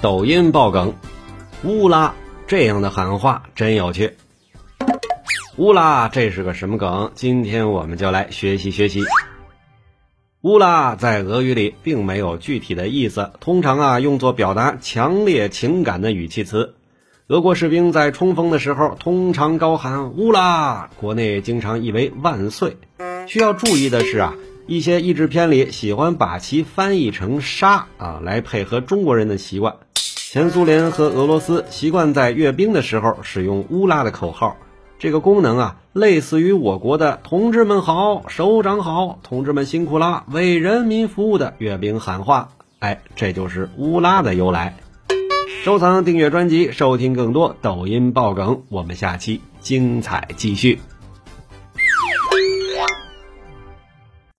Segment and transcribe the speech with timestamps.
[0.00, 0.94] 抖音爆梗，
[1.64, 2.14] 乌拉
[2.46, 4.14] 这样的喊话真有趣。
[5.56, 7.10] 乌拉，这是个什么梗？
[7.16, 9.02] 今天我们就来学习学习。
[10.42, 16.76] 乌拉在俄语里并没有具体的意思，通常啊用作表达强烈情感的语气词。
[17.26, 22.76] 俄国士兵在冲锋的时候通常高喊乌拉，国内经常译为万岁。
[23.26, 24.34] 需要注意的是啊，
[24.68, 29.74] 一些译制片里喜欢把其翻译成杀啊，来配合中国人的习惯。
[30.30, 34.58] 前苏联和俄罗斯习惯在阅兵的时候使用乌拉的口号。
[34.98, 42.50] 这个功能啊，类似于我国的“同志们好，首长好，同志们辛苦啦，为人民服务”的阅兵喊话。
[42.78, 44.76] 哎，这就是乌拉的由来。
[45.64, 48.64] 收藏、订阅专辑，收听更多抖音爆梗。
[48.68, 50.78] 我们下期精彩继续。